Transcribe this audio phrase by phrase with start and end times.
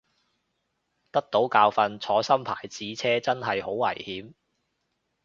[1.11, 4.33] 得到教訓，坐新牌子車真係好危險